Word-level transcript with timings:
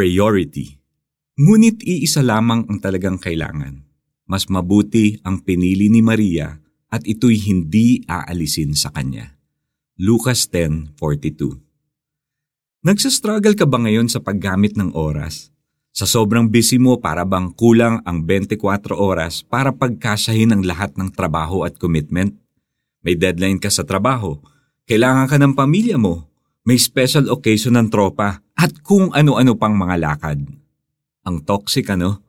Priority 0.00 0.80
Ngunit 1.36 1.84
iisa 1.84 2.24
lamang 2.24 2.64
ang 2.72 2.80
talagang 2.80 3.20
kailangan. 3.20 3.84
Mas 4.24 4.48
mabuti 4.48 5.20
ang 5.28 5.44
pinili 5.44 5.92
ni 5.92 6.00
Maria 6.00 6.56
at 6.88 7.04
ito'y 7.04 7.36
hindi 7.36 8.00
aalisin 8.08 8.72
sa 8.72 8.88
kanya. 8.96 9.36
Lucas 10.00 10.48
10.42 10.48 12.80
Nagsastruggle 12.80 13.52
ka 13.52 13.68
ba 13.68 13.84
ngayon 13.84 14.08
sa 14.08 14.24
paggamit 14.24 14.72
ng 14.80 14.96
oras? 14.96 15.52
Sa 15.92 16.08
sobrang 16.08 16.48
busy 16.48 16.80
mo 16.80 16.96
para 16.96 17.28
bang 17.28 17.52
kulang 17.52 18.00
ang 18.08 18.24
24 18.24 18.96
oras 18.96 19.44
para 19.44 19.68
pagkasahin 19.68 20.56
ang 20.56 20.64
lahat 20.64 20.96
ng 20.96 21.12
trabaho 21.12 21.68
at 21.68 21.76
commitment? 21.76 22.40
May 23.04 23.20
deadline 23.20 23.60
ka 23.60 23.68
sa 23.68 23.84
trabaho, 23.84 24.40
kailangan 24.88 25.28
ka 25.28 25.36
ng 25.36 25.52
pamilya 25.52 26.00
mo, 26.00 26.24
may 26.64 26.80
special 26.80 27.28
occasion 27.28 27.76
ng 27.76 27.92
tropa, 27.92 28.40
at 28.60 28.84
kung 28.84 29.08
ano-ano 29.16 29.56
pang 29.56 29.72
mga 29.72 29.96
lakad. 29.96 30.44
Ang 31.24 31.36
toxic 31.48 31.88
ano? 31.88 32.20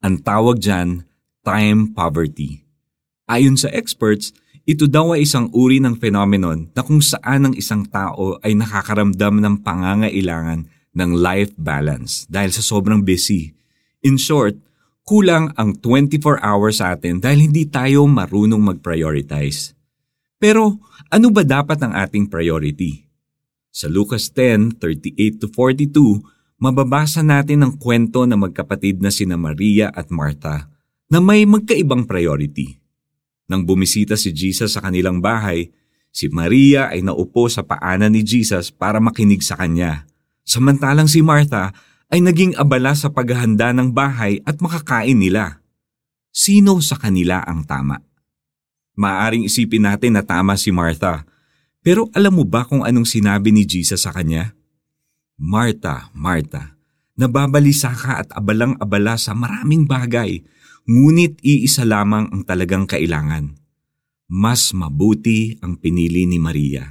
Ang 0.00 0.24
tawag 0.24 0.56
dyan, 0.56 1.04
time 1.44 1.92
poverty. 1.92 2.64
Ayon 3.28 3.60
sa 3.60 3.68
experts, 3.68 4.32
ito 4.64 4.88
daw 4.88 5.12
ay 5.12 5.28
isang 5.28 5.52
uri 5.52 5.84
ng 5.84 6.00
phenomenon 6.00 6.72
na 6.72 6.80
kung 6.80 7.04
saan 7.04 7.52
ang 7.52 7.54
isang 7.56 7.84
tao 7.84 8.40
ay 8.40 8.56
nakakaramdam 8.56 9.44
ng 9.44 9.54
pangangailangan 9.60 10.72
ng 10.96 11.10
life 11.20 11.52
balance 11.60 12.24
dahil 12.32 12.48
sa 12.48 12.64
sobrang 12.64 13.04
busy. 13.04 13.52
In 14.00 14.16
short, 14.16 14.56
kulang 15.04 15.52
ang 15.60 15.76
24 15.76 16.40
hours 16.40 16.80
sa 16.80 16.96
atin 16.96 17.20
dahil 17.20 17.52
hindi 17.52 17.68
tayo 17.68 18.08
marunong 18.08 18.72
mag-prioritize. 18.72 19.76
Pero 20.40 20.80
ano 21.12 21.28
ba 21.28 21.44
dapat 21.44 21.76
ang 21.84 21.92
ating 21.92 22.32
priority? 22.32 23.04
Sa 23.74 23.90
Lucas 23.90 24.30
10:38-42, 24.30 26.22
mababasa 26.62 27.26
natin 27.26 27.66
ang 27.66 27.74
kwento 27.74 28.22
ng 28.22 28.38
magkapatid 28.38 29.02
na 29.02 29.10
sina 29.10 29.34
Maria 29.34 29.90
at 29.90 30.14
Martha 30.14 30.70
na 31.10 31.18
may 31.18 31.42
magkaibang 31.42 32.06
priority. 32.06 32.78
Nang 33.50 33.66
bumisita 33.66 34.14
si 34.14 34.30
Jesus 34.30 34.78
sa 34.78 34.80
kanilang 34.80 35.18
bahay, 35.18 35.74
si 36.14 36.30
Maria 36.30 36.86
ay 36.86 37.02
naupo 37.02 37.50
sa 37.50 37.66
paanan 37.66 38.14
ni 38.14 38.22
Jesus 38.22 38.70
para 38.70 39.02
makinig 39.02 39.42
sa 39.42 39.58
kanya. 39.58 40.06
Samantalang 40.46 41.10
si 41.10 41.18
Martha 41.18 41.74
ay 42.14 42.22
naging 42.22 42.54
abala 42.54 42.94
sa 42.94 43.10
paghahanda 43.10 43.74
ng 43.74 43.90
bahay 43.90 44.38
at 44.46 44.62
makakain 44.62 45.18
nila. 45.18 45.58
Sino 46.30 46.78
sa 46.78 46.94
kanila 46.94 47.42
ang 47.42 47.66
tama? 47.66 47.98
Maaring 48.94 49.50
isipin 49.50 49.82
natin 49.82 50.14
na 50.14 50.22
tama 50.22 50.54
si 50.54 50.70
Martha, 50.70 51.26
pero 51.84 52.08
alam 52.16 52.40
mo 52.40 52.48
ba 52.48 52.64
kung 52.64 52.80
anong 52.80 53.04
sinabi 53.04 53.52
ni 53.52 53.68
Jesus 53.68 54.08
sa 54.08 54.16
kanya? 54.16 54.56
Martha, 55.36 56.08
Martha, 56.16 56.80
nababalisa 57.20 57.92
ka 57.92 58.24
at 58.24 58.32
abalang-abala 58.32 59.20
sa 59.20 59.36
maraming 59.36 59.84
bagay, 59.84 60.40
ngunit 60.88 61.44
iisa 61.44 61.84
lamang 61.84 62.32
ang 62.32 62.40
talagang 62.48 62.88
kailangan. 62.88 63.52
Mas 64.32 64.72
mabuti 64.72 65.60
ang 65.60 65.76
pinili 65.76 66.24
ni 66.24 66.40
Maria 66.40 66.88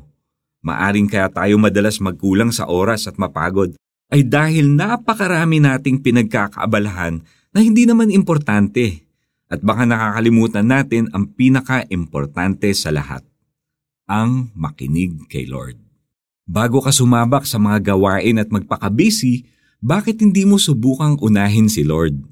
Maaring 0.63 1.11
kaya 1.11 1.27
tayo 1.27 1.59
madalas 1.59 1.99
magkulang 1.99 2.55
sa 2.55 2.71
oras 2.71 3.11
at 3.11 3.19
mapagod 3.19 3.75
ay 4.15 4.23
dahil 4.23 4.71
napakarami 4.71 5.59
nating 5.59 6.07
pinagkakaabalahan 6.07 7.27
na 7.51 7.59
hindi 7.67 7.83
naman 7.83 8.15
importante 8.15 9.03
at 9.51 9.59
baka 9.59 9.83
nakakalimutan 9.91 10.71
natin 10.71 11.11
ang 11.11 11.27
pinaka-importante 11.35 12.71
sa 12.71 12.95
lahat, 12.95 13.27
ang 14.07 14.55
makinig 14.55 15.27
kay 15.27 15.51
Lord. 15.51 15.75
Bago 16.47 16.79
ka 16.79 16.95
sumabak 16.95 17.43
sa 17.43 17.59
mga 17.59 17.91
gawain 17.91 18.39
at 18.39 18.55
magpakabisi, 18.55 19.43
bakit 19.83 20.23
hindi 20.23 20.47
mo 20.47 20.63
subukang 20.63 21.19
unahin 21.19 21.67
si 21.67 21.83
Lord? 21.83 22.23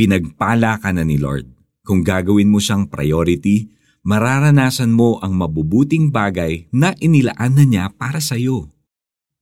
Pinagpala 0.00 0.80
ka 0.80 0.88
na 0.96 1.04
ni 1.04 1.20
Lord. 1.20 1.53
Kung 1.84 2.00
gagawin 2.00 2.48
mo 2.48 2.58
siyang 2.58 2.88
priority, 2.88 3.68
mararanasan 4.02 4.90
mo 4.90 5.20
ang 5.20 5.36
mabubuting 5.36 6.08
bagay 6.08 6.66
na 6.72 6.96
inilaan 6.96 7.54
na 7.54 7.64
niya 7.68 7.84
para 7.92 8.18
sa 8.24 8.40
iyo. 8.40 8.72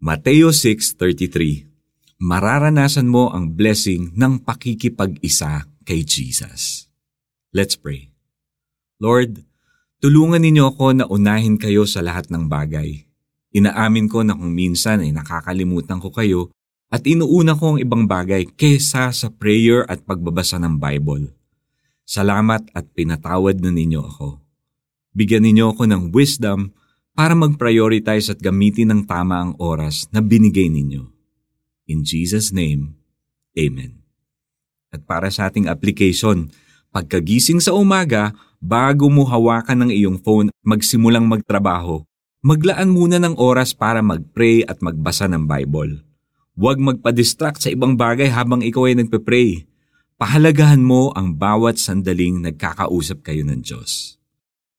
Mateo 0.03 0.50
6.33 0.50 2.20
Mararanasan 2.22 3.06
mo 3.06 3.30
ang 3.30 3.54
blessing 3.54 4.12
ng 4.19 4.42
pakikipag-isa 4.42 5.70
kay 5.86 6.03
Jesus. 6.03 6.91
Let's 7.54 7.78
pray. 7.78 8.10
Lord, 8.98 9.42
tulungan 10.03 10.42
ninyo 10.42 10.74
ako 10.74 10.86
na 10.98 11.04
unahin 11.06 11.59
kayo 11.59 11.86
sa 11.86 12.03
lahat 12.03 12.30
ng 12.30 12.50
bagay 12.50 13.06
Inaamin 13.53 14.09
ko 14.09 14.24
na 14.24 14.32
kung 14.32 14.48
minsan 14.48 15.04
ay 15.04 15.12
nakakalimutan 15.12 16.00
ko 16.00 16.09
kayo 16.09 16.48
at 16.88 17.04
inuuna 17.04 17.53
ko 17.53 17.76
ang 17.76 17.78
ibang 17.84 18.09
bagay 18.09 18.48
kesa 18.48 19.12
sa 19.12 19.28
prayer 19.28 19.84
at 19.84 20.00
pagbabasa 20.09 20.56
ng 20.56 20.80
Bible. 20.80 21.36
Salamat 22.12 22.68
at 22.76 22.92
pinatawad 22.92 23.64
na 23.64 23.72
ninyo 23.72 24.04
ako. 24.04 24.44
Bigyan 25.16 25.48
ninyo 25.48 25.72
ako 25.72 25.88
ng 25.88 26.02
wisdom 26.12 26.76
para 27.16 27.32
mag-prioritize 27.32 28.28
at 28.28 28.36
gamitin 28.44 28.92
ng 28.92 29.02
tama 29.08 29.40
ang 29.40 29.52
oras 29.56 30.12
na 30.12 30.20
binigay 30.20 30.68
ninyo. 30.68 31.08
In 31.88 32.04
Jesus' 32.04 32.52
name, 32.52 33.00
Amen. 33.56 34.04
At 34.92 35.08
para 35.08 35.32
sa 35.32 35.48
ating 35.48 35.72
application, 35.72 36.52
pagkagising 36.92 37.64
sa 37.64 37.72
umaga, 37.72 38.36
bago 38.60 39.08
mo 39.08 39.24
hawakan 39.24 39.88
ng 39.88 39.90
iyong 39.96 40.20
phone 40.20 40.52
magsimulang 40.60 41.24
magtrabaho, 41.24 42.04
maglaan 42.44 42.92
muna 42.92 43.16
ng 43.24 43.40
oras 43.40 43.72
para 43.72 44.04
mag-pray 44.04 44.68
at 44.68 44.84
magbasa 44.84 45.32
ng 45.32 45.48
Bible. 45.48 46.04
Huwag 46.60 46.76
magpa-distract 46.76 47.64
sa 47.64 47.72
ibang 47.72 47.96
bagay 47.96 48.28
habang 48.28 48.60
ikaw 48.60 48.84
ay 48.84 49.00
nagpe-pray. 49.00 49.64
Pahalagahan 50.22 50.78
mo 50.78 51.10
ang 51.19 51.34
bawat 51.34 51.83
sandaling 51.83 52.47
nagkakausap 52.47 53.27
kayo 53.27 53.43
ng 53.43 53.59
Diyos. 53.59 54.22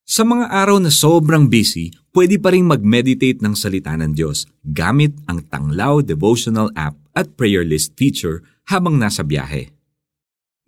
Sa 0.08 0.24
mga 0.24 0.48
araw 0.48 0.80
na 0.80 0.88
sobrang 0.88 1.52
busy, 1.52 1.92
pwede 2.16 2.40
pa 2.40 2.56
rin 2.56 2.64
mag-meditate 2.64 3.44
ng 3.44 3.52
salita 3.52 3.92
ng 3.92 4.16
Diyos 4.16 4.48
gamit 4.64 5.12
ang 5.28 5.44
Tanglaw 5.44 6.00
Devotional 6.00 6.72
App 6.80 6.96
at 7.12 7.36
Prayer 7.36 7.68
List 7.68 7.92
feature 8.00 8.40
habang 8.72 8.96
nasa 8.96 9.20
biyahe. 9.20 9.68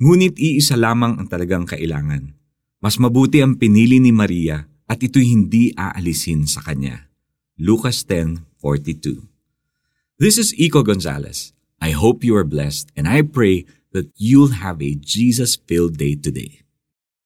Ngunit 0.03 0.35
iisa 0.43 0.75
lamang 0.75 1.23
ang 1.23 1.31
talagang 1.31 1.63
kailangan. 1.63 2.35
Mas 2.83 2.99
mabuti 2.99 3.39
ang 3.39 3.55
pinili 3.55 4.03
ni 4.03 4.11
Maria 4.11 4.67
at 4.91 4.99
ito'y 4.99 5.23
hindi 5.23 5.71
aalisin 5.71 6.51
sa 6.51 6.59
kanya. 6.59 7.07
Lucas 7.55 8.03
10:42. 8.03 9.23
This 10.19 10.35
is 10.35 10.51
Iko 10.59 10.83
Gonzalez. 10.83 11.55
I 11.79 11.95
hope 11.95 12.27
you 12.27 12.35
are 12.35 12.43
blessed 12.43 12.91
and 12.99 13.07
I 13.07 13.23
pray 13.23 13.63
that 13.95 14.11
you'll 14.17 14.51
have 14.51 14.81
a 14.81 14.93
Jesus-filled 14.95 15.97
day 15.97 16.15
today. 16.15 16.64